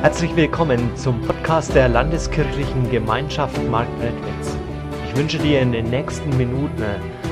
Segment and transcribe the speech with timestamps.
[0.00, 4.56] Herzlich willkommen zum Podcast der Landeskirchlichen Gemeinschaft Marktredwitz.
[5.08, 6.84] Ich wünsche dir in den nächsten Minuten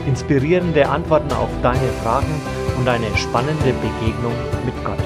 [0.04, 2.40] inspirierende Antworten auf deine Fragen
[2.77, 4.34] und eine spannende Begegnung
[4.64, 4.98] mit Gott.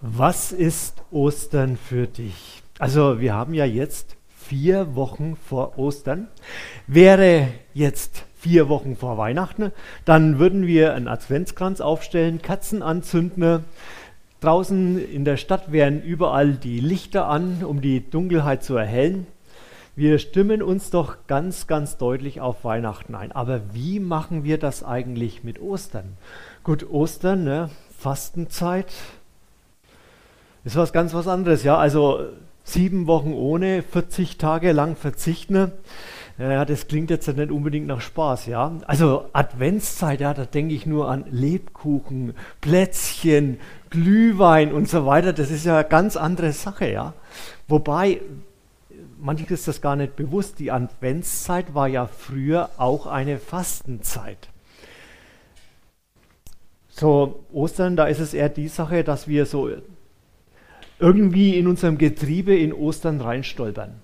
[0.00, 2.62] Was ist Ostern für dich?
[2.78, 4.15] Also wir haben ja jetzt
[4.48, 6.28] vier Wochen vor Ostern.
[6.86, 9.72] Wäre jetzt vier Wochen vor Weihnachten,
[10.04, 13.64] dann würden wir einen Adventskranz aufstellen, Katzen anzünden.
[14.40, 19.26] Draußen in der Stadt wären überall die Lichter an, um die Dunkelheit zu erhellen.
[19.96, 23.32] Wir stimmen uns doch ganz, ganz deutlich auf Weihnachten ein.
[23.32, 26.18] Aber wie machen wir das eigentlich mit Ostern?
[26.62, 27.70] Gut, Ostern, ne?
[27.98, 28.92] Fastenzeit,
[30.64, 31.78] ist was ganz was anderes, ja.
[31.78, 32.26] Also
[32.66, 35.72] sieben Wochen ohne, 40 Tage lang verzichten.
[36.36, 38.72] Ja, das klingt jetzt nicht unbedingt nach Spaß, ja.
[38.86, 45.32] Also Adventszeit, ja, da denke ich nur an Lebkuchen, Plätzchen, Glühwein und so weiter.
[45.32, 47.14] Das ist ja eine ganz andere Sache, ja.
[47.68, 48.20] Wobei,
[49.18, 54.48] manches ist das gar nicht bewusst, die Adventszeit war ja früher auch eine Fastenzeit.
[56.88, 59.70] So, Ostern, da ist es eher die Sache, dass wir so
[60.98, 63.94] irgendwie in unserem Getriebe in Ostern reinstolpern.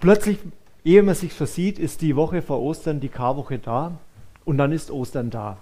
[0.00, 0.38] Plötzlich,
[0.84, 3.98] ehe man sich versieht, ist die Woche vor Ostern, die Karwoche da
[4.44, 5.58] und dann ist Ostern da.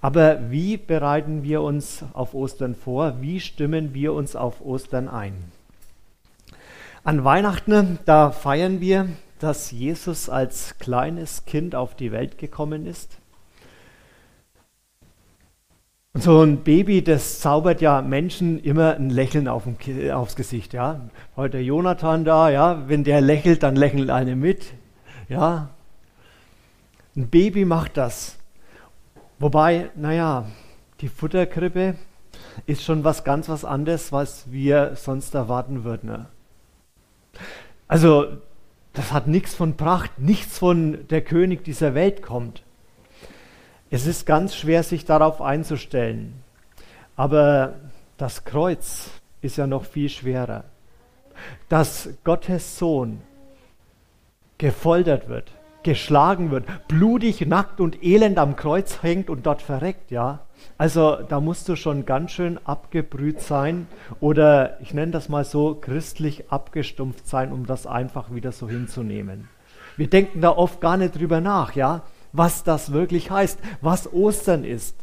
[0.00, 3.16] Aber wie bereiten wir uns auf Ostern vor?
[3.20, 5.34] Wie stimmen wir uns auf Ostern ein?
[7.02, 9.08] An Weihnachten, da feiern wir,
[9.40, 13.18] dass Jesus als kleines Kind auf die Welt gekommen ist.
[16.14, 20.72] Und so ein Baby, das zaubert ja Menschen immer ein Lächeln auf dem, aufs Gesicht.
[20.72, 21.08] Ja?
[21.36, 24.72] Heute Jonathan da, ja, wenn der lächelt, dann lächelt eine mit.
[25.28, 25.70] Ja?
[27.14, 28.38] Ein Baby macht das.
[29.38, 30.46] Wobei, naja,
[31.00, 31.94] die Futterkrippe
[32.66, 36.10] ist schon was ganz was anderes, was wir sonst erwarten würden.
[36.10, 36.26] Ne?
[37.86, 38.38] Also,
[38.92, 42.62] das hat nichts von Pracht, nichts von der König dieser Welt kommt.
[43.90, 46.34] Es ist ganz schwer, sich darauf einzustellen.
[47.16, 47.74] Aber
[48.18, 49.10] das Kreuz
[49.40, 50.64] ist ja noch viel schwerer.
[51.68, 53.22] Dass Gottes Sohn
[54.58, 55.52] gefoltert wird,
[55.84, 60.40] geschlagen wird, blutig, nackt und elend am Kreuz hängt und dort verreckt, ja.
[60.76, 63.86] Also da musst du schon ganz schön abgebrüht sein
[64.20, 69.48] oder ich nenne das mal so christlich abgestumpft sein, um das einfach wieder so hinzunehmen.
[69.96, 72.02] Wir denken da oft gar nicht drüber nach, ja
[72.32, 74.94] was das wirklich heißt, was Ostern ist.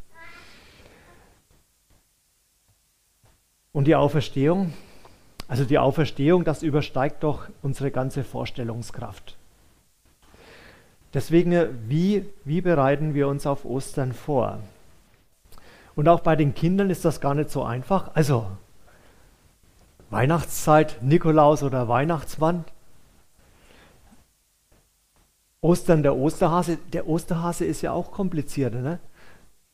[3.72, 4.74] Und die Auferstehung,
[5.48, 9.36] also die Auferstehung, das übersteigt doch unsere ganze Vorstellungskraft.
[11.14, 14.60] Deswegen, wie, wie bereiten wir uns auf Ostern vor?
[15.96, 18.12] Und auch bei den Kindern ist das gar nicht so einfach.
[18.16, 18.48] Also
[20.10, 22.66] Weihnachtszeit, Nikolaus oder Weihnachtsmann,
[25.66, 29.00] Ostern, der Osterhase, der Osterhase ist ja auch komplizierter, ne?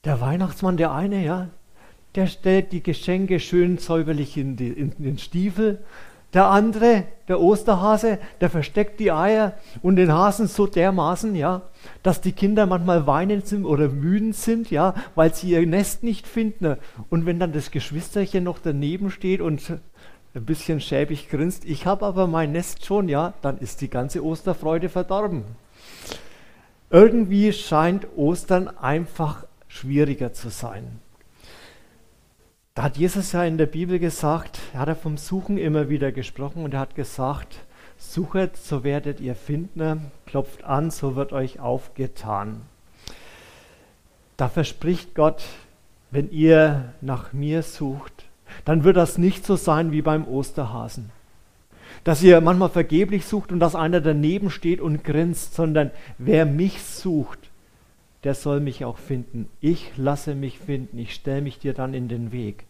[0.06, 1.50] Der Weihnachtsmann, der eine, ja,
[2.16, 5.84] der stellt die Geschenke schön säuberlich in, die, in, den Stiefel.
[6.34, 11.64] Der andere, der Osterhase, der versteckt die Eier und den Hasen so dermaßen, ja,
[12.04, 16.26] dass die Kinder manchmal weinend sind oder wütend sind, ja, weil sie ihr Nest nicht
[16.26, 16.78] finden.
[17.10, 19.62] Und wenn dann das Geschwisterchen noch daneben steht und
[20.34, 24.24] ein bisschen schäbig grinst, ich habe aber mein Nest schon, ja, dann ist die ganze
[24.24, 25.44] Osterfreude verdorben.
[26.90, 31.00] Irgendwie scheint Ostern einfach schwieriger zu sein.
[32.76, 36.12] Da hat Jesus ja in der Bibel gesagt, er hat er vom Suchen immer wieder
[36.12, 37.60] gesprochen und er hat gesagt,
[37.98, 42.62] suchet, so werdet ihr finden, klopft an, so wird euch aufgetan.
[44.36, 45.44] Da verspricht Gott,
[46.10, 48.26] wenn ihr nach mir sucht,
[48.66, 51.12] dann wird das nicht so sein wie beim Osterhasen
[52.04, 56.82] dass ihr manchmal vergeblich sucht und dass einer daneben steht und grinst, sondern wer mich
[56.82, 57.52] sucht,
[58.24, 59.50] der soll mich auch finden.
[59.60, 62.66] Ich lasse mich finden, ich stelle mich dir dann in den Weg.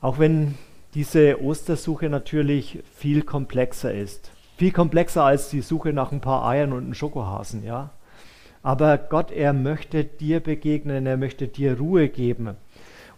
[0.00, 0.54] Auch wenn
[0.94, 4.30] diese Ostersuche natürlich viel komplexer ist.
[4.56, 7.90] Viel komplexer als die Suche nach ein paar Eiern und einem Schokohasen, ja.
[8.62, 12.56] Aber Gott, er möchte dir begegnen, er möchte dir Ruhe geben.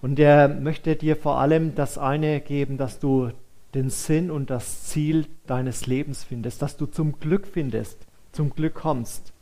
[0.02, 3.30] Und er möchte dir vor allem das eine geben, dass du
[3.74, 8.74] den Sinn und das Ziel deines Lebens findest, dass du zum Glück findest, zum Glück
[8.74, 9.32] kommst.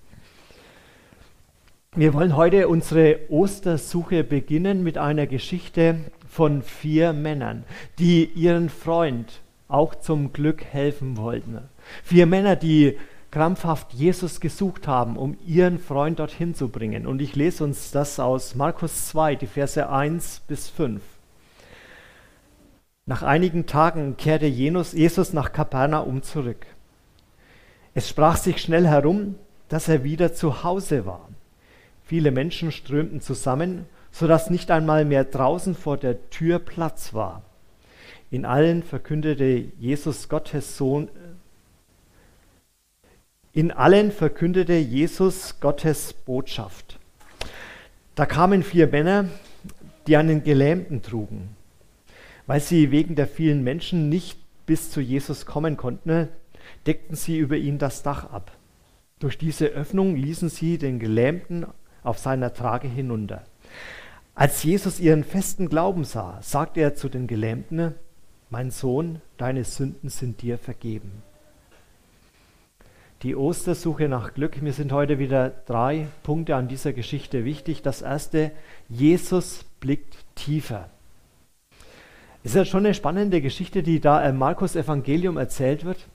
[1.94, 5.96] Wir wollen heute unsere Ostersuche beginnen mit einer Geschichte
[6.28, 7.64] von vier Männern,
[7.98, 11.58] die ihren Freund auch zum Glück helfen wollten.
[12.02, 12.98] Vier Männer, die
[13.30, 17.06] krampfhaft Jesus gesucht haben, um ihren Freund dorthin zu bringen.
[17.06, 21.02] Und ich lese uns das aus Markus 2, die Verse 1 bis 5.
[23.06, 26.66] Nach einigen Tagen kehrte Jesus nach Kapernaum zurück.
[27.94, 29.34] Es sprach sich schnell herum,
[29.68, 31.28] dass er wieder zu Hause war.
[32.04, 37.42] Viele Menschen strömten zusammen, sodass nicht einmal mehr draußen vor der Tür Platz war.
[38.30, 41.08] In allen verkündete Jesus Gottes Sohn,
[43.58, 47.00] in allen verkündete Jesus Gottes Botschaft.
[48.14, 49.24] Da kamen vier Männer,
[50.06, 51.56] die einen Gelähmten trugen.
[52.46, 56.28] Weil sie wegen der vielen Menschen nicht bis zu Jesus kommen konnten,
[56.86, 58.52] deckten sie über ihn das Dach ab.
[59.18, 61.66] Durch diese Öffnung ließen sie den Gelähmten
[62.04, 63.42] auf seiner Trage hinunter.
[64.36, 67.96] Als Jesus ihren festen Glauben sah, sagte er zu den Gelähmten,
[68.50, 71.24] Mein Sohn, deine Sünden sind dir vergeben
[73.22, 74.62] die Ostersuche nach Glück.
[74.62, 77.82] Mir sind heute wieder drei Punkte an dieser Geschichte wichtig.
[77.82, 78.52] Das erste,
[78.88, 80.88] Jesus blickt tiefer.
[82.44, 86.06] Es ist ja schon eine spannende Geschichte, die da im Markus Evangelium erzählt wird.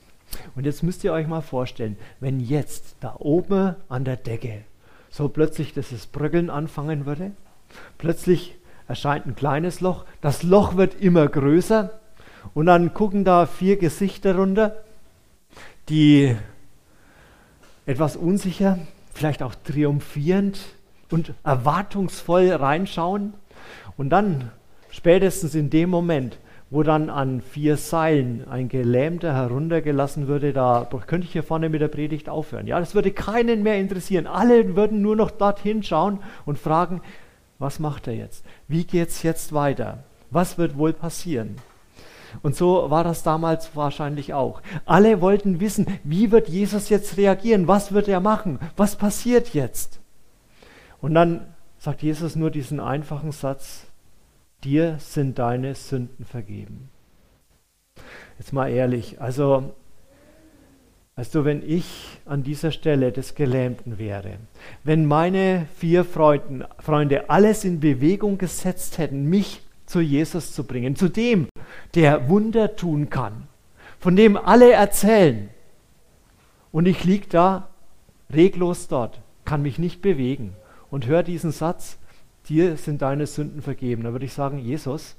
[0.55, 4.63] Und jetzt müsst ihr euch mal vorstellen, wenn jetzt da oben an der Decke
[5.09, 7.31] so plötzlich dieses Bröckeln anfangen würde,
[7.97, 8.56] plötzlich
[8.88, 11.99] erscheint ein kleines Loch, das Loch wird immer größer
[12.53, 14.83] und dann gucken da vier Gesichter runter,
[15.89, 16.35] die
[17.85, 18.80] etwas unsicher,
[19.13, 20.59] vielleicht auch triumphierend
[21.12, 23.33] und erwartungsvoll reinschauen.
[23.97, 24.51] Und dann,
[24.89, 26.38] spätestens in dem Moment,
[26.69, 31.81] wo dann an vier Seilen ein Gelähmter heruntergelassen würde, da könnte ich hier vorne mit
[31.81, 32.65] der Predigt aufhören.
[32.65, 34.25] Ja, das würde keinen mehr interessieren.
[34.25, 37.01] Alle würden nur noch dorthin schauen und fragen,
[37.59, 38.44] was macht er jetzt?
[38.68, 40.03] Wie geht es jetzt weiter?
[40.31, 41.57] Was wird wohl passieren?
[42.41, 44.62] Und so war das damals wahrscheinlich auch.
[44.85, 47.68] Alle wollten wissen, wie wird Jesus jetzt reagieren?
[47.68, 48.59] Was wird er machen?
[48.75, 50.00] Was passiert jetzt?
[51.01, 53.88] Und dann sagt Jesus nur diesen einfachen Satz,
[54.63, 56.89] dir sind deine Sünden vergeben.
[58.39, 59.74] Jetzt mal ehrlich, also,
[61.15, 64.38] weißt du, wenn ich an dieser Stelle des Gelähmten wäre,
[64.83, 69.62] wenn meine vier Freuden, Freunde alles in Bewegung gesetzt hätten, mich
[69.94, 71.48] zu Jesus zu bringen, zu dem,
[71.94, 73.48] der Wunder tun kann,
[74.00, 75.50] von dem alle erzählen.
[76.72, 77.69] Und ich liege da
[78.34, 80.56] reglos dort, kann mich nicht bewegen
[80.90, 82.00] und höre diesen Satz,
[82.50, 84.04] dir sind deine Sünden vergeben.
[84.04, 85.16] Da würde ich sagen, Jesus,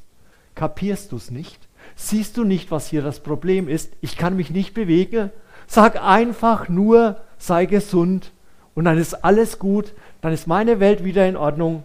[0.57, 1.69] kapierst du es nicht?
[1.95, 3.93] Siehst du nicht, was hier das Problem ist?
[4.01, 5.31] Ich kann mich nicht bewegen.
[5.69, 8.33] Sag einfach nur, sei gesund
[8.75, 11.85] und dann ist alles gut, dann ist meine Welt wieder in Ordnung.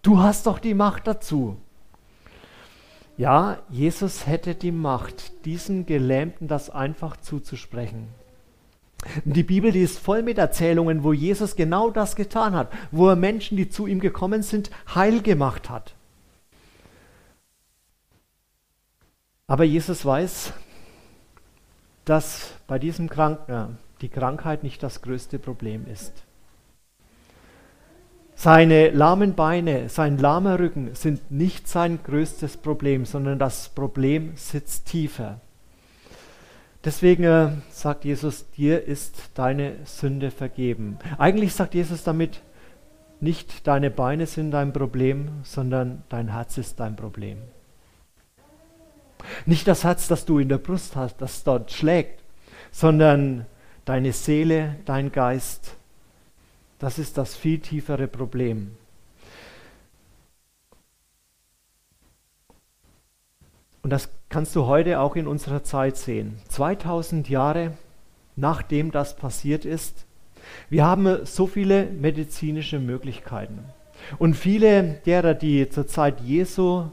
[0.00, 1.58] Du hast doch die Macht dazu.
[3.16, 8.08] Ja, Jesus hätte die Macht, diesen Gelähmten das einfach zuzusprechen.
[9.24, 13.16] Die Bibel, die ist voll mit Erzählungen, wo Jesus genau das getan hat, wo er
[13.16, 15.94] Menschen, die zu ihm gekommen sind, heil gemacht hat.
[19.46, 20.52] Aber Jesus weiß,
[22.04, 26.24] dass bei diesem Kranken die Krankheit nicht das größte Problem ist.
[28.42, 34.86] Seine lahmen Beine, sein lahmer Rücken sind nicht sein größtes Problem, sondern das Problem sitzt
[34.86, 35.38] tiefer.
[36.84, 40.98] Deswegen äh, sagt Jesus, dir ist deine Sünde vergeben.
[41.18, 42.40] Eigentlich sagt Jesus damit,
[43.20, 47.38] nicht deine Beine sind dein Problem, sondern dein Herz ist dein Problem.
[49.46, 52.24] Nicht das Herz, das du in der Brust hast, das dort schlägt,
[52.72, 53.46] sondern
[53.84, 55.76] deine Seele, dein Geist,
[56.82, 58.72] das ist das viel tiefere Problem.
[63.82, 66.40] Und das kannst du heute auch in unserer Zeit sehen.
[66.48, 67.74] 2000 Jahre
[68.34, 70.06] nachdem das passiert ist,
[70.70, 73.60] wir haben so viele medizinische Möglichkeiten.
[74.18, 76.86] Und viele derer, die zur Zeit Jesu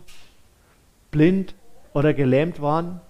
[1.09, 1.55] blind
[1.93, 3.01] oder gelähmt waren,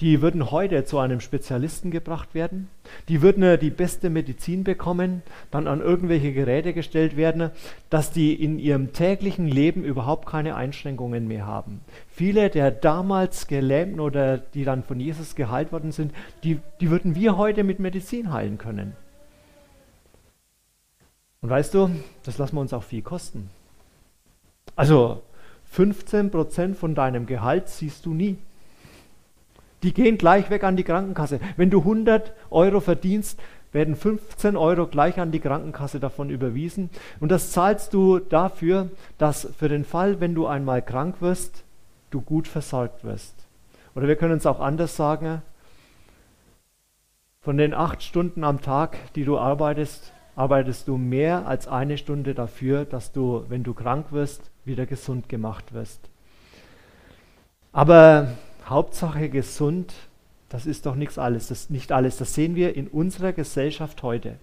[0.00, 2.70] die würden heute zu einem Spezialisten gebracht werden,
[3.08, 7.50] die würden die beste Medizin bekommen, dann an irgendwelche Geräte gestellt werden,
[7.90, 11.82] dass die in ihrem täglichen Leben überhaupt keine Einschränkungen mehr haben.
[12.08, 16.12] Viele der damals Gelähmten oder die dann von Jesus geheilt worden sind,
[16.44, 18.96] die, die würden wir heute mit Medizin heilen können.
[21.42, 21.90] Und weißt du,
[22.24, 23.50] das lassen wir uns auch viel kosten.
[24.76, 25.22] Also
[25.74, 28.38] 15% von deinem Gehalt siehst du nie.
[29.82, 31.40] Die gehen gleich weg an die Krankenkasse.
[31.56, 33.40] Wenn du 100 Euro verdienst,
[33.72, 36.90] werden 15 Euro gleich an die Krankenkasse davon überwiesen.
[37.20, 41.64] Und das zahlst du dafür, dass für den Fall, wenn du einmal krank wirst,
[42.10, 43.34] du gut versorgt wirst.
[43.94, 45.42] Oder wir können es auch anders sagen.
[47.40, 52.34] Von den acht Stunden am Tag, die du arbeitest, arbeitest du mehr als eine Stunde
[52.34, 56.10] dafür, dass du, wenn du krank wirst, wieder gesund gemacht wirst.
[57.72, 58.28] Aber
[58.70, 59.92] Hauptsache gesund,
[60.48, 62.16] das ist doch nichts alles, das nicht alles.
[62.16, 64.36] Das sehen wir in unserer Gesellschaft heute,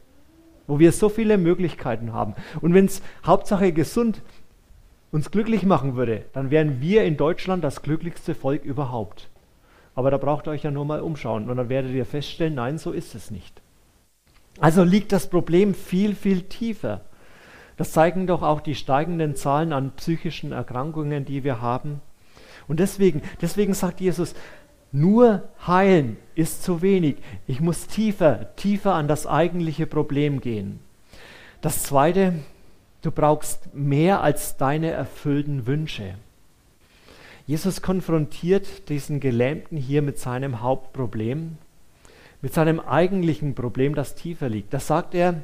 [0.67, 2.35] wo wir so viele Möglichkeiten haben.
[2.61, 4.21] Und wenn es Hauptsache gesund
[5.11, 9.29] uns glücklich machen würde, dann wären wir in Deutschland das glücklichste Volk überhaupt.
[9.95, 12.77] Aber da braucht ihr euch ja nur mal umschauen und dann werdet ihr feststellen, nein,
[12.77, 13.61] so ist es nicht.
[14.59, 17.01] Also liegt das Problem viel, viel tiefer.
[17.77, 22.01] Das zeigen doch auch die steigenden Zahlen an psychischen Erkrankungen, die wir haben.
[22.67, 24.35] Und deswegen, deswegen sagt Jesus,
[24.91, 27.17] nur heilen ist zu wenig.
[27.45, 30.79] Ich muss tiefer, tiefer an das eigentliche Problem gehen.
[31.61, 32.33] Das Zweite,
[33.01, 36.15] du brauchst mehr als deine erfüllten Wünsche.
[37.45, 41.57] Jesus konfrontiert diesen Gelähmten hier mit seinem Hauptproblem,
[42.41, 44.73] mit seinem eigentlichen Problem, das tiefer liegt.
[44.73, 45.41] Da sagt er,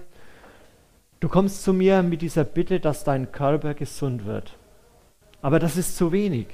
[1.22, 4.58] du kommst zu mir mit dieser Bitte, dass dein Körper gesund wird.
[5.42, 6.48] Aber das ist zu wenig.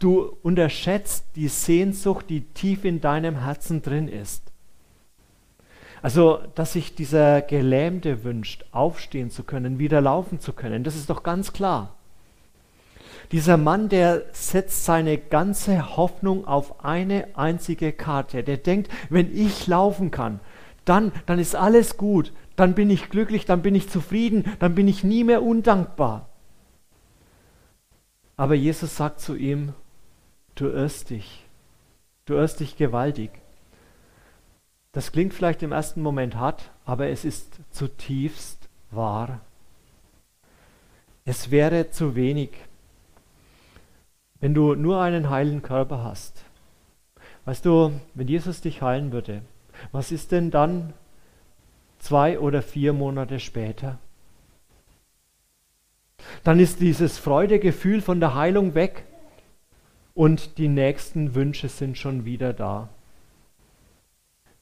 [0.00, 4.42] Du unterschätzt die Sehnsucht, die tief in deinem Herzen drin ist.
[6.02, 11.10] Also, dass sich dieser Gelähmte wünscht, aufstehen zu können, wieder laufen zu können, das ist
[11.10, 11.94] doch ganz klar.
[13.30, 18.42] Dieser Mann, der setzt seine ganze Hoffnung auf eine einzige Karte.
[18.42, 20.40] Der denkt, wenn ich laufen kann,
[20.84, 24.88] dann, dann ist alles gut, dann bin ich glücklich, dann bin ich zufrieden, dann bin
[24.88, 26.30] ich nie mehr undankbar.
[28.36, 29.74] Aber Jesus sagt zu ihm,
[30.60, 31.44] du irrst dich,
[32.26, 33.30] du irrst dich gewaltig.
[34.92, 39.40] Das klingt vielleicht im ersten Moment hart, aber es ist zutiefst wahr.
[41.24, 42.50] Es wäre zu wenig,
[44.40, 46.44] wenn du nur einen heilen Körper hast.
[47.44, 49.42] Weißt du, wenn Jesus dich heilen würde,
[49.92, 50.92] was ist denn dann
[51.98, 53.98] zwei oder vier Monate später?
[56.44, 59.04] Dann ist dieses Freudegefühl von der Heilung weg
[60.20, 62.90] und die nächsten Wünsche sind schon wieder da.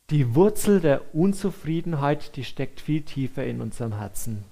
[0.08, 4.44] Die Wurzel der Unzufriedenheit, die steckt viel tiefer in unserem Herzen.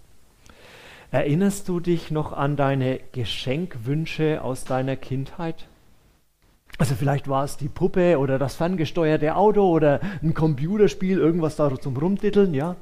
[1.12, 5.68] Erinnerst du dich noch an deine Geschenkwünsche aus deiner Kindheit?
[6.76, 11.72] Also vielleicht war es die Puppe oder das ferngesteuerte Auto oder ein Computerspiel, irgendwas da
[11.78, 12.74] zum Rumtiteln, ja?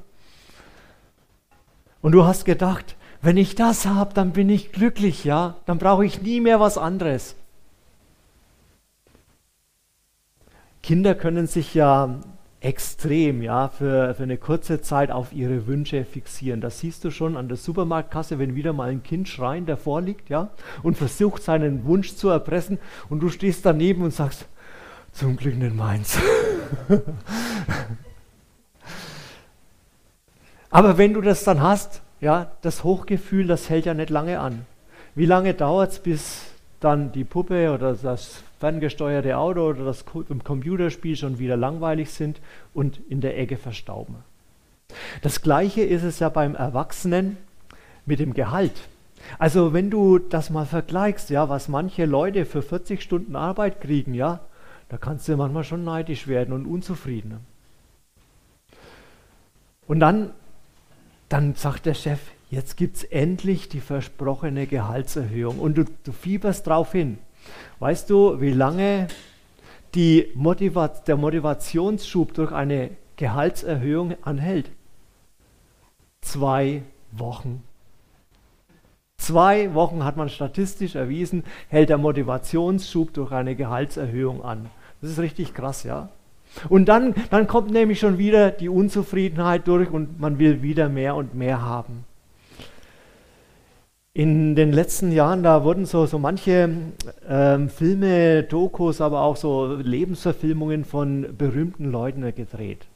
[2.00, 5.57] Und du hast gedacht, wenn ich das habe, dann bin ich glücklich, ja?
[5.66, 7.37] Dann brauche ich nie mehr was anderes.
[10.84, 12.20] Kinder können sich ja
[12.60, 16.60] extrem, ja, für, für eine kurze Zeit auf ihre Wünsche fixieren.
[16.60, 20.28] Das siehst du schon an der Supermarktkasse, wenn wieder mal ein Kind schreiend davor liegt,
[20.28, 20.50] ja,
[20.82, 24.44] und versucht seinen Wunsch zu erpressen und du stehst daneben und sagst,
[25.10, 26.18] zum Glück nicht meins.
[30.68, 34.66] Aber wenn du das dann hast, ja, das Hochgefühl, das hält ja nicht lange an.
[35.14, 36.42] Wie lange dauert es, bis
[36.80, 42.40] dann die Puppe oder das ferngesteuerte Auto oder das Computerspiel schon wieder langweilig sind
[42.73, 44.16] und in der Ecke verstauben.
[45.23, 47.37] Das gleiche ist es ja beim Erwachsenen
[48.06, 48.88] mit dem Gehalt.
[49.38, 54.14] Also wenn du das mal vergleichst, ja, was manche Leute für 40 Stunden Arbeit kriegen,
[54.14, 54.40] ja,
[54.88, 57.40] da kannst du manchmal schon neidisch werden und unzufrieden.
[59.87, 60.30] Und dann,
[61.28, 62.20] dann sagt der Chef,
[62.50, 67.18] jetzt gibt es endlich die versprochene Gehaltserhöhung und du, du fieberst drauf hin.
[67.78, 69.08] Weißt du, wie lange
[70.34, 74.70] Motiva der Motivationsschub durch eine Gehaltserhöhung anhält?
[76.20, 76.82] Zwei
[77.12, 77.62] Wochen.
[79.16, 84.68] Zwei Wochen hat man statistisch erwiesen, hält der Motivationsschub durch eine Gehaltserhöhung an.
[85.00, 86.08] Das ist richtig krass, ja?
[86.68, 91.14] Und dann, dann kommt nämlich schon wieder die Unzufriedenheit durch und man will wieder mehr
[91.14, 92.04] und mehr haben.
[94.16, 96.71] In den letzten Jahren, da wurden so, so manche
[97.28, 102.87] ähm, Filme, Dokus, aber auch so Lebensverfilmungen von berühmten Leuten gedreht.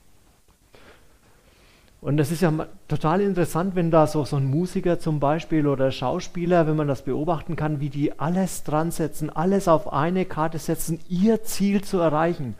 [2.00, 2.52] Und das ist ja
[2.86, 7.02] total interessant, wenn da so, so ein Musiker zum Beispiel oder Schauspieler, wenn man das
[7.02, 11.98] beobachten kann, wie die alles dran setzen, alles auf eine Karte setzen, ihr Ziel zu
[11.98, 12.54] erreichen.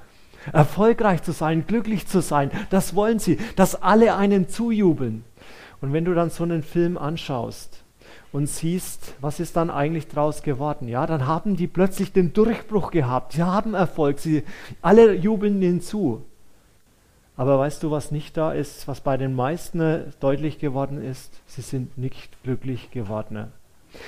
[0.53, 5.23] Erfolgreich zu sein, glücklich zu sein, das wollen sie, dass alle einen zujubeln.
[5.81, 7.78] Und wenn du dann so einen Film anschaust,
[8.33, 10.89] und siehst, was ist dann eigentlich draus geworden.
[10.89, 13.33] Ja, dann haben die plötzlich den Durchbruch gehabt.
[13.33, 14.19] Sie haben Erfolg.
[14.19, 14.45] Sie
[14.83, 16.25] alle jubeln hinzu.
[17.37, 21.41] Aber weißt du, was nicht da ist, was bei den meisten deutlich geworden ist?
[21.47, 23.53] Sie sind nicht glücklich geworden.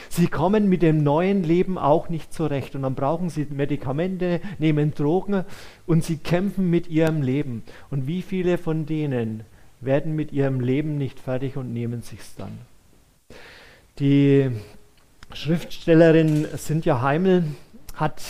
[0.08, 4.94] Sie kommen mit dem neuen Leben auch nicht zurecht und dann brauchen sie Medikamente, nehmen
[4.94, 5.44] Drogen
[5.86, 7.62] und sie kämpfen mit ihrem Leben.
[7.90, 9.44] Und wie viele von denen
[9.80, 12.69] werden mit ihrem Leben nicht fertig und nehmen sich's dann?
[14.00, 14.50] Die
[15.34, 17.44] Schriftstellerin Cynthia Heimel
[17.94, 18.22] hat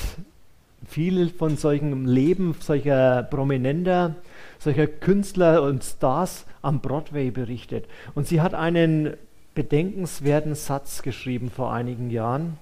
[0.84, 4.16] viel von solchen Leben solcher Prominenter,
[4.58, 7.86] solcher Künstler und Stars am Broadway berichtet.
[8.16, 9.14] Und sie hat einen
[9.54, 12.58] bedenkenswerten Satz geschrieben vor einigen Jahren.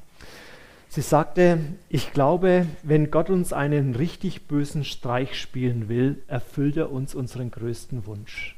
[0.90, 6.92] Sie sagte, ich glaube, wenn Gott uns einen richtig bösen Streich spielen will, erfüllt er
[6.92, 8.57] uns unseren größten Wunsch.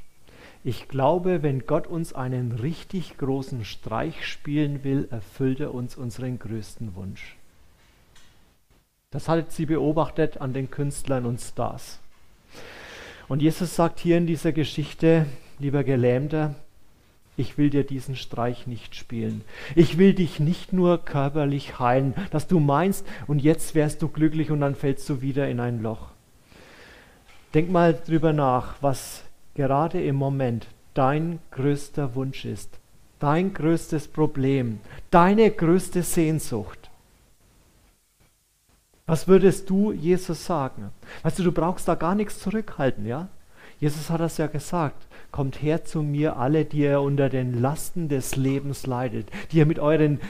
[0.62, 6.38] Ich glaube, wenn Gott uns einen richtig großen Streich spielen will, erfüllt er uns unseren
[6.38, 7.36] größten Wunsch.
[9.10, 11.98] Das hat sie beobachtet an den Künstlern und Stars.
[13.26, 15.24] Und Jesus sagt hier in dieser Geschichte,
[15.58, 16.54] lieber Gelähmter,
[17.38, 19.42] ich will dir diesen Streich nicht spielen.
[19.74, 24.50] Ich will dich nicht nur körperlich heilen, dass du meinst, und jetzt wärst du glücklich
[24.50, 26.10] und dann fällst du wieder in ein Loch.
[27.54, 29.24] Denk mal drüber nach, was
[29.60, 32.70] gerade im Moment dein größter Wunsch ist,
[33.18, 36.88] dein größtes Problem, deine größte Sehnsucht.
[39.04, 40.92] Was würdest du Jesus sagen?
[41.22, 43.28] Weißt du, du brauchst da gar nichts zurückhalten, ja?
[43.80, 45.06] Jesus hat das ja gesagt.
[45.30, 49.66] Kommt her zu mir, alle, die ihr unter den Lasten des Lebens leidet, die ihr
[49.66, 50.20] mit euren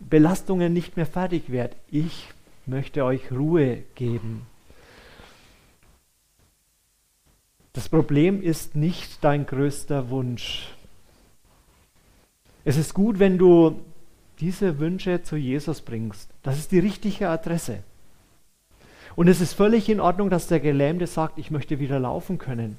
[0.00, 1.76] Belastungen nicht mehr fertig werdet.
[1.90, 2.28] Ich
[2.64, 4.46] möchte euch Ruhe geben.
[7.78, 10.74] Das Problem ist nicht dein größter Wunsch.
[12.64, 13.78] Es ist gut, wenn du
[14.40, 16.28] diese Wünsche zu Jesus bringst.
[16.42, 17.84] Das ist die richtige Adresse.
[19.14, 22.78] Und es ist völlig in Ordnung, dass der Gelähmte sagt, ich möchte wieder laufen können.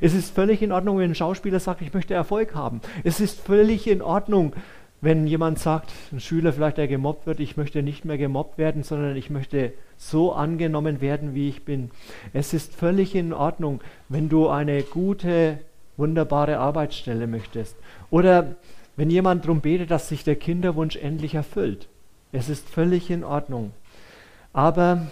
[0.00, 2.80] Es ist völlig in Ordnung, wenn ein Schauspieler sagt, ich möchte Erfolg haben.
[3.04, 4.54] Es ist völlig in Ordnung,
[5.02, 8.84] wenn jemand sagt, ein Schüler vielleicht, der gemobbt wird, ich möchte nicht mehr gemobbt werden,
[8.84, 11.90] sondern ich möchte so angenommen werden, wie ich bin.
[12.32, 15.58] Es ist völlig in Ordnung, wenn du eine gute,
[15.96, 17.76] wunderbare Arbeitsstelle möchtest.
[18.10, 18.54] Oder
[18.96, 21.88] wenn jemand darum betet, dass sich der Kinderwunsch endlich erfüllt.
[22.30, 23.72] Es ist völlig in Ordnung.
[24.52, 25.08] Aber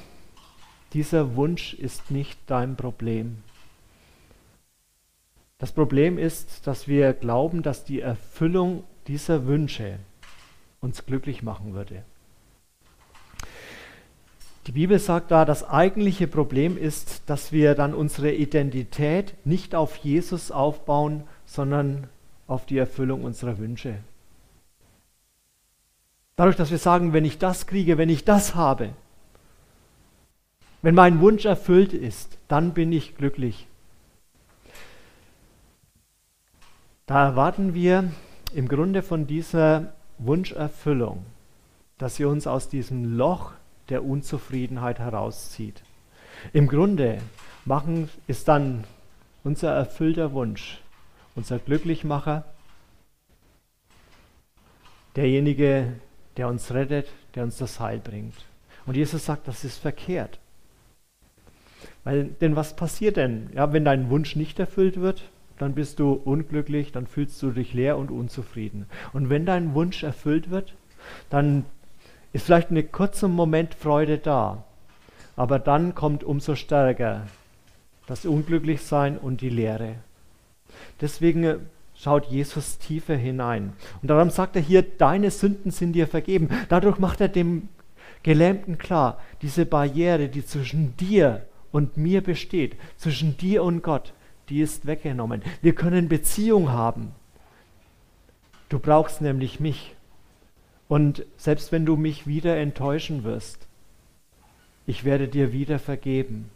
[0.93, 3.39] dieser Wunsch ist nicht dein Problem.
[5.59, 9.99] Das Problem ist, dass wir glauben, dass die Erfüllung dieser Wünsche
[10.81, 12.03] uns glücklich machen würde.
[14.67, 19.97] Die Bibel sagt da, das eigentliche Problem ist, dass wir dann unsere Identität nicht auf
[19.97, 22.09] Jesus aufbauen, sondern
[22.47, 23.97] auf die Erfüllung unserer Wünsche.
[26.37, 28.91] Dadurch, dass wir sagen, wenn ich das kriege, wenn ich das habe,
[30.83, 33.67] wenn mein Wunsch erfüllt ist, dann bin ich glücklich.
[37.07, 38.11] Da erwarten wir
[38.55, 41.25] im Grunde von dieser Wunscherfüllung,
[41.99, 43.53] dass sie uns aus diesem Loch
[43.89, 45.83] der Unzufriedenheit herauszieht.
[46.53, 47.21] Im Grunde
[47.65, 48.85] machen ist dann
[49.45, 50.81] unser erfüllter Wunsch,
[51.35, 52.45] unser Glücklichmacher,
[55.17, 55.93] derjenige,
[56.37, 58.45] der uns rettet, der uns das Heil bringt.
[58.87, 60.39] Und Jesus sagt, das ist verkehrt.
[62.05, 65.23] Weil, denn was passiert denn, ja, wenn dein Wunsch nicht erfüllt wird?
[65.61, 68.87] Dann bist du unglücklich, dann fühlst du dich leer und unzufrieden.
[69.13, 70.73] Und wenn dein Wunsch erfüllt wird,
[71.29, 71.67] dann
[72.33, 74.65] ist vielleicht eine kurze Moment Freude da.
[75.37, 77.27] Aber dann kommt umso stärker
[78.07, 79.97] das Unglücklichsein und die Leere.
[81.03, 81.57] Deswegen
[81.95, 83.75] schaut Jesus tiefer hinein.
[84.01, 86.49] Und darum sagt er hier, deine Sünden sind dir vergeben.
[86.71, 87.69] Dadurch macht er dem
[88.23, 94.15] Gelähmten klar, diese Barriere, die zwischen dir und mir besteht, zwischen dir und Gott,
[94.51, 95.43] die ist weggenommen.
[95.63, 97.13] Wir können Beziehung haben.
[98.69, 99.97] Du brauchst nämlich mich.
[100.89, 103.67] Und selbst wenn du mich wieder enttäuschen wirst,
[104.87, 106.51] ich werde dir wieder vergeben.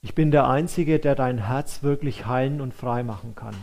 [0.00, 3.54] Ich bin der Einzige, der dein Herz wirklich heilen und frei machen kann.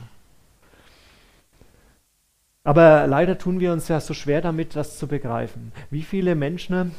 [2.64, 5.72] Aber leider tun wir uns ja so schwer damit, das zu begreifen.
[5.90, 6.92] Wie viele Menschen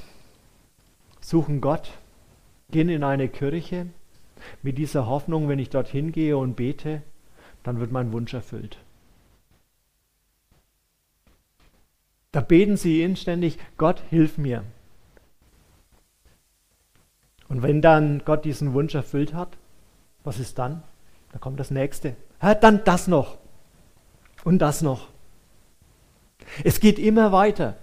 [1.21, 1.91] suchen Gott
[2.71, 3.87] gehen in eine Kirche
[4.63, 7.03] mit dieser Hoffnung, wenn ich dorthin gehe und bete,
[7.63, 8.79] dann wird mein Wunsch erfüllt.
[12.33, 14.65] Da beten sie inständig, Gott, hilf mir.
[17.49, 19.57] Und wenn dann Gott diesen Wunsch erfüllt hat,
[20.23, 20.83] was ist dann?
[21.33, 22.15] Da kommt das nächste.
[22.41, 23.39] Ja, dann das noch.
[24.45, 25.09] Und das noch.
[26.65, 27.77] Es geht immer weiter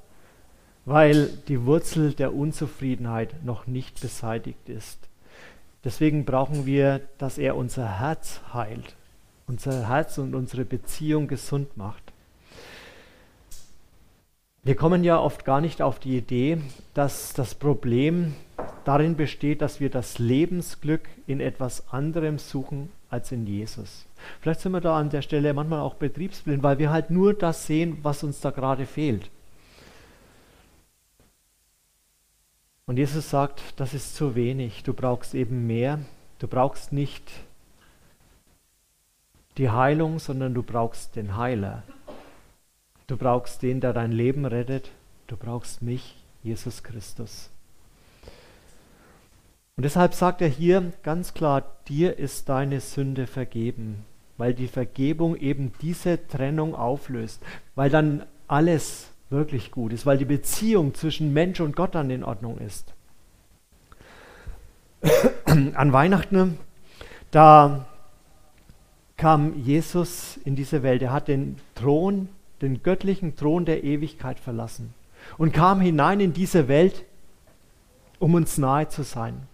[0.87, 5.06] weil die Wurzel der Unzufriedenheit noch nicht beseitigt ist.
[5.87, 8.97] Deswegen brauchen wir, dass er unser Herz heilt,
[9.47, 12.03] unser Herz und unsere Beziehung gesund macht.
[14.63, 16.57] Wir kommen ja oft gar nicht auf die Idee,
[16.93, 18.35] dass das Problem
[18.83, 24.07] darin besteht, dass wir das Lebensglück in etwas anderem suchen als in Jesus.
[24.41, 27.65] Vielleicht sind wir da an der Stelle manchmal auch betriebsblind, weil wir halt nur das
[27.65, 29.31] sehen, was uns da gerade fehlt.
[32.87, 35.99] Und Jesus sagt, das ist zu wenig, du brauchst eben mehr.
[36.39, 37.29] Du brauchst nicht
[39.57, 41.83] die Heilung, sondern du brauchst den Heiler.
[43.07, 44.89] Du brauchst den, der dein Leben rettet.
[45.27, 47.49] Du brauchst mich, Jesus Christus.
[49.75, 54.05] Und deshalb sagt er hier ganz klar, dir ist deine Sünde vergeben,
[54.37, 57.43] weil die Vergebung eben diese Trennung auflöst,
[57.75, 62.23] weil dann alles wirklich gut ist, weil die Beziehung zwischen Mensch und Gott dann in
[62.23, 62.93] Ordnung ist.
[65.45, 66.57] An Weihnachten,
[67.31, 67.85] da
[69.17, 71.01] kam Jesus in diese Welt.
[71.01, 72.29] Er hat den Thron
[72.61, 74.93] den göttlichen Thron der Ewigkeit verlassen
[75.37, 77.05] und kam hinein in diese Welt,
[78.19, 79.47] um uns nahe zu sein.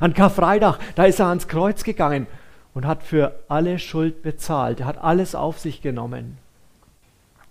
[0.00, 2.26] An Karfreitag, da ist er ans Kreuz gegangen
[2.74, 4.80] und hat für alle Schuld bezahlt.
[4.80, 6.38] Er hat alles auf sich genommen.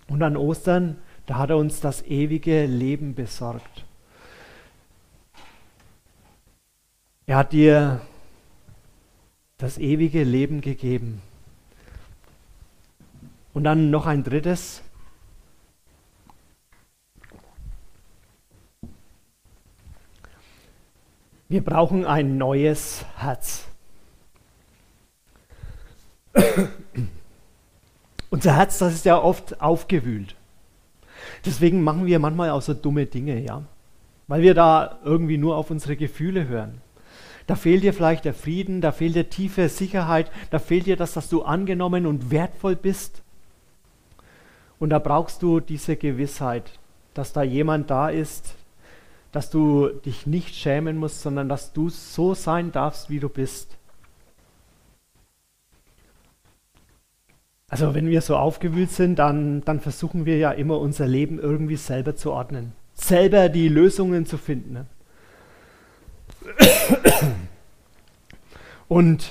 [0.08, 3.84] Und an Ostern, da hat er uns das ewige Leben besorgt.
[7.26, 8.00] Er hat dir
[9.58, 11.22] das ewige Leben gegeben.
[13.52, 14.82] Und dann noch ein drittes.
[21.48, 23.66] Wir brauchen ein neues Herz.
[28.30, 30.36] Unser Herz, das ist ja oft aufgewühlt.
[31.44, 33.62] Deswegen machen wir manchmal auch so dumme Dinge, ja.
[34.28, 36.80] Weil wir da irgendwie nur auf unsere Gefühle hören.
[37.46, 41.14] Da fehlt dir vielleicht der Frieden, da fehlt dir tiefe Sicherheit, da fehlt dir das,
[41.14, 43.22] dass du angenommen und wertvoll bist.
[44.78, 46.78] Und da brauchst du diese Gewissheit,
[47.12, 48.54] dass da jemand da ist,
[49.32, 53.76] dass du dich nicht schämen musst, sondern dass du so sein darfst, wie du bist.
[57.70, 61.76] Also wenn wir so aufgewühlt sind, dann, dann versuchen wir ja immer unser Leben irgendwie
[61.76, 64.72] selber zu ordnen, selber die Lösungen zu finden.
[64.72, 64.86] Ne?
[68.88, 69.30] Und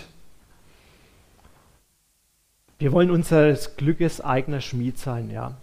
[2.77, 5.57] wir wollen unseres Glückes eigener Schmied sein, ja.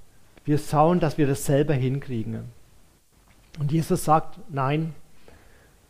[0.44, 2.44] Wir schauen, dass wir das selber hinkriegen.
[3.58, 4.94] Und Jesus sagt, nein,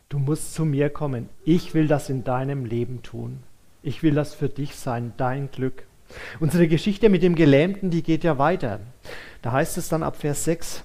[0.07, 1.27] du musst zu mir kommen.
[1.43, 3.43] Ich will das in deinem Leben tun.
[3.83, 5.86] Ich will das für dich sein, dein Glück.
[6.39, 8.79] Unsere Geschichte mit dem Gelähmten, die geht ja weiter.
[9.41, 10.83] Da heißt es dann ab Vers 6,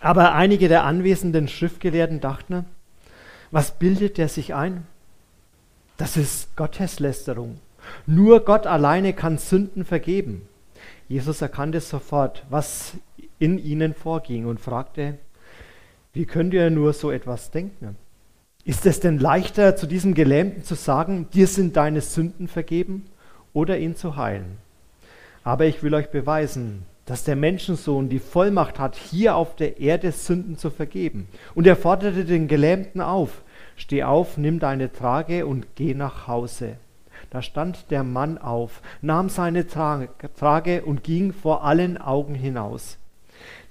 [0.00, 2.66] aber einige der anwesenden Schriftgelehrten dachten,
[3.50, 4.86] was bildet der sich ein?
[5.96, 7.60] Das ist Gotteslästerung.
[8.06, 10.48] Nur Gott alleine kann Sünden vergeben.
[11.08, 12.94] Jesus erkannte sofort, was
[13.38, 15.18] in ihnen vorging und fragte,
[16.12, 17.96] wie könnt ihr nur so etwas denken?
[18.64, 23.06] Ist es denn leichter, zu diesem Gelähmten zu sagen, dir sind deine Sünden vergeben,
[23.54, 24.58] oder ihn zu heilen?
[25.42, 30.12] Aber ich will euch beweisen, dass der Menschensohn die Vollmacht hat, hier auf der Erde
[30.12, 31.28] Sünden zu vergeben.
[31.54, 33.42] Und er forderte den Gelähmten auf,
[33.76, 36.76] steh auf, nimm deine Trage und geh nach Hause.
[37.30, 42.98] Da stand der Mann auf, nahm seine Trage und ging vor allen Augen hinaus.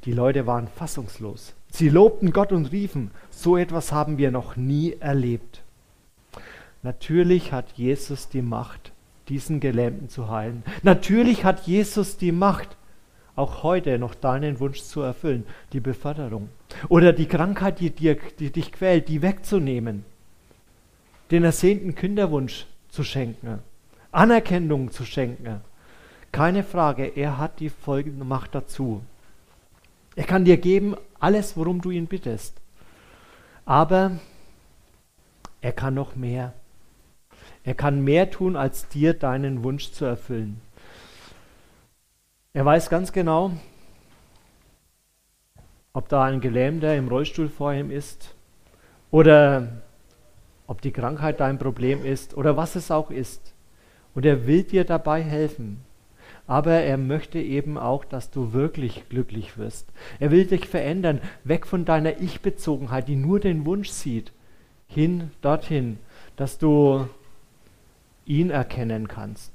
[0.05, 1.53] Die Leute waren fassungslos.
[1.71, 5.63] Sie lobten Gott und riefen, so etwas haben wir noch nie erlebt.
[6.83, 8.92] Natürlich hat Jesus die Macht,
[9.29, 10.63] diesen Gelähmten zu heilen.
[10.81, 12.77] Natürlich hat Jesus die Macht,
[13.35, 16.49] auch heute noch deinen Wunsch zu erfüllen, die Beförderung
[16.87, 20.05] oder die Krankheit, die, dir, die dich quält, die wegzunehmen,
[21.31, 23.59] den ersehnten Kinderwunsch zu schenken,
[24.11, 25.61] Anerkennung zu schenken.
[26.31, 29.01] Keine Frage, er hat die folgende Macht dazu.
[30.15, 32.59] Er kann dir geben alles, worum du ihn bittest.
[33.65, 34.19] Aber
[35.61, 36.53] er kann noch mehr.
[37.63, 40.61] Er kann mehr tun, als dir deinen Wunsch zu erfüllen.
[42.53, 43.51] Er weiß ganz genau,
[45.93, 48.35] ob da ein Gelähmter im Rollstuhl vor ihm ist
[49.11, 49.81] oder
[50.67, 53.53] ob die Krankheit dein Problem ist oder was es auch ist.
[54.13, 55.83] Und er will dir dabei helfen
[56.47, 59.91] aber er möchte eben auch, dass du wirklich glücklich wirst.
[60.19, 64.33] Er will dich verändern, weg von deiner Ich-Bezogenheit, die nur den Wunsch sieht,
[64.87, 65.99] hin dorthin,
[66.35, 67.07] dass du
[68.25, 69.51] ihn erkennen kannst.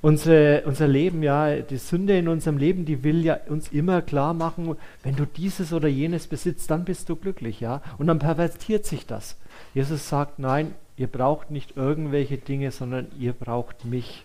[0.00, 4.32] Unsere, unser Leben, ja, die Sünde in unserem Leben, die will ja uns immer klar
[4.32, 7.82] machen, wenn du dieses oder jenes besitzt, dann bist du glücklich, ja.
[7.98, 9.36] Und dann pervertiert sich das.
[9.74, 14.24] Jesus sagt, nein, ihr braucht nicht irgendwelche Dinge, sondern ihr braucht mich.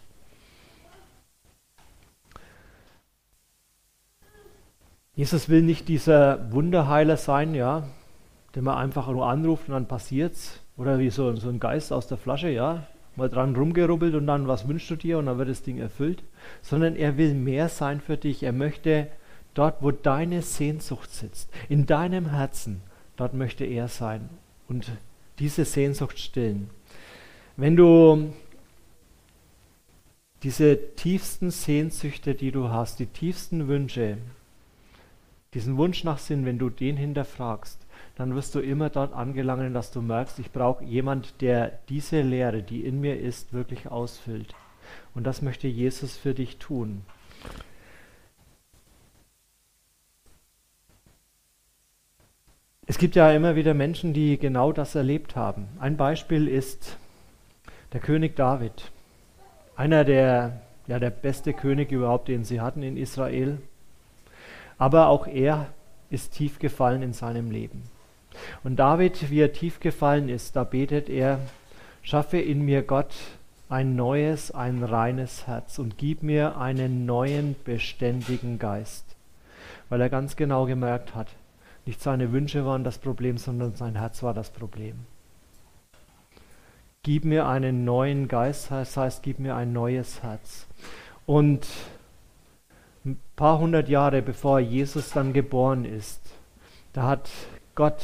[5.16, 7.84] Jesus will nicht dieser Wunderheiler sein, ja,
[8.56, 10.62] den man einfach nur anruft und dann passiert's.
[10.78, 12.88] Oder wie so, so ein Geist aus der Flasche, ja,
[13.20, 16.24] mal dran rumgerubbelt und dann, was wünschst du dir und dann wird das Ding erfüllt.
[16.62, 18.42] Sondern er will mehr sein für dich.
[18.42, 19.08] Er möchte
[19.54, 22.82] dort, wo deine Sehnsucht sitzt, in deinem Herzen,
[23.16, 24.30] dort möchte er sein
[24.68, 24.92] und
[25.40, 26.70] diese Sehnsucht stillen.
[27.58, 28.34] Wenn du
[30.44, 34.18] diese tiefsten Sehnsüchte, die du hast, die tiefsten Wünsche,
[35.54, 37.80] diesen Wunsch nach Sinn, wenn du den hinterfragst,
[38.20, 42.62] dann wirst du immer dort angelangen, dass du merkst, ich brauche jemand, der diese Lehre,
[42.62, 44.54] die in mir ist, wirklich ausfüllt.
[45.16, 47.06] Und das möchte Jesus für dich tun.
[52.86, 55.70] Es gibt ja immer wieder Menschen, die genau das erlebt haben.
[55.80, 56.98] Ein Beispiel ist
[57.94, 58.92] der König David.
[59.78, 63.60] Einer der, ja, der beste König überhaupt, den sie hatten in Israel.
[64.78, 65.68] Aber auch er
[66.10, 67.84] ist tief gefallen in seinem Leben.
[68.64, 71.40] Und David, wie er tief gefallen ist, da betet er,
[72.02, 73.14] schaffe in mir Gott
[73.70, 79.06] ein neues, ein reines Herz und gib mir einen neuen, beständigen Geist.
[79.90, 81.28] Weil er ganz genau gemerkt hat,
[81.86, 84.96] nicht seine Wünsche waren das Problem, sondern sein Herz war das Problem.
[87.04, 90.68] Gib mir einen neuen Geist, das heißt, gib mir ein neues Herz.
[91.26, 91.68] Und
[93.06, 96.22] ein paar hundert Jahre bevor Jesus dann geboren ist,
[96.94, 97.30] da hat
[97.76, 98.04] Gott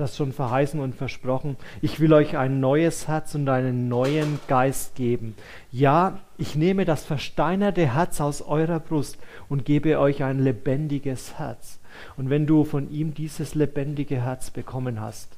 [0.00, 1.56] das schon verheißen und versprochen.
[1.82, 5.34] Ich will euch ein neues Herz und einen neuen Geist geben.
[5.70, 11.78] Ja, ich nehme das versteinerte Herz aus eurer Brust und gebe euch ein lebendiges Herz.
[12.16, 15.36] Und wenn du von ihm dieses lebendige Herz bekommen hast,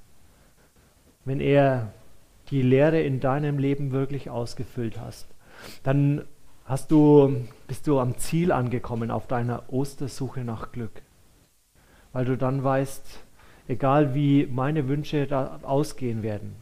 [1.24, 1.92] wenn er
[2.50, 5.26] die Lehre in deinem Leben wirklich ausgefüllt hast,
[5.82, 6.24] dann
[6.64, 11.02] hast du, bist du am Ziel angekommen auf deiner Ostersuche nach Glück.
[12.12, 13.20] Weil du dann weißt,
[13.68, 15.28] egal wie meine Wünsche
[15.62, 16.54] ausgehen werden,